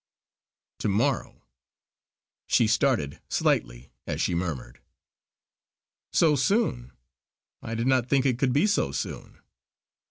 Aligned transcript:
"To 0.79 0.87
morrow!" 0.87 1.43
She 2.47 2.65
started 2.65 3.21
slightly 3.29 3.91
as 4.07 4.19
she 4.19 4.33
murmured: 4.33 4.81
"So 6.11 6.35
soon! 6.35 6.93
I 7.61 7.75
did 7.75 7.85
not 7.85 8.09
think 8.09 8.25
it 8.25 8.39
could 8.39 8.51
be 8.51 8.65
so 8.65 8.91
soon." 8.91 9.41